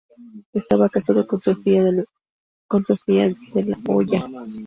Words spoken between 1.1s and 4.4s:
con Sofía de la Hoya.